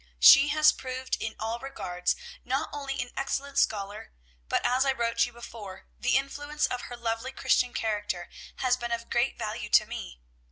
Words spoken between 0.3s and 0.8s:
has